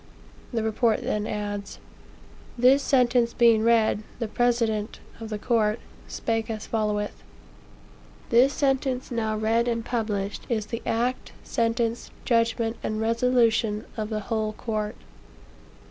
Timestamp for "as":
6.49-6.65